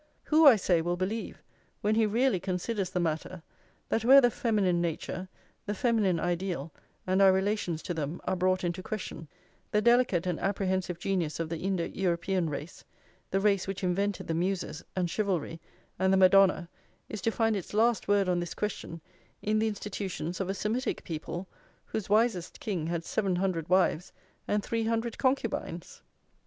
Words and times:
Who, 0.23 0.47
I 0.47 0.55
say, 0.55 0.81
will 0.81 0.97
believe, 0.97 1.43
when 1.81 1.93
he 1.93 2.07
really 2.07 2.39
considers 2.39 2.89
the 2.89 2.99
matter, 2.99 3.43
that 3.89 4.03
where 4.03 4.19
the 4.19 4.31
feminine 4.31 4.81
nature, 4.81 5.27
the 5.67 5.75
feminine 5.75 6.19
ideal, 6.19 6.71
and 7.05 7.21
our 7.21 7.31
relations 7.31 7.83
to 7.83 7.93
them, 7.93 8.19
are 8.23 8.35
brought 8.35 8.63
into 8.63 8.81
question, 8.81 9.27
the 9.69 9.79
delicate 9.79 10.25
and 10.25 10.39
apprehensive 10.39 10.97
genius 10.97 11.39
of 11.39 11.49
the 11.49 11.59
Indo 11.59 11.83
European 11.83 12.49
race, 12.49 12.83
the 13.29 13.39
race 13.39 13.67
which 13.67 13.83
invented 13.83 14.25
the 14.25 14.33
Muses, 14.33 14.83
and 14.95 15.07
chivalry, 15.07 15.61
and 15.99 16.11
the 16.11 16.17
Madonna, 16.17 16.67
is 17.07 17.21
to 17.21 17.29
find 17.29 17.55
its 17.55 17.71
last 17.71 18.07
word 18.07 18.27
on 18.27 18.39
this 18.39 18.55
question 18.55 19.01
in 19.43 19.59
the 19.59 19.67
institutions 19.67 20.39
of 20.41 20.49
a 20.49 20.55
Semitic 20.55 21.03
people, 21.03 21.45
whose 21.85 22.09
wisest 22.09 22.59
king 22.59 22.87
had 22.87 23.05
seven 23.05 23.35
hundred 23.35 23.69
wives 23.69 24.11
and 24.47 24.63
three 24.63 24.85
hundred 24.85 25.19
concubines? 25.19 26.01